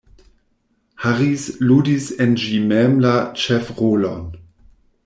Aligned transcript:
Harris 1.07 1.45
ludis 1.67 2.09
en 2.27 2.35
ĝi 2.45 2.59
mem 2.73 2.99
la 3.07 3.13
ĉefrolon. 3.45 4.27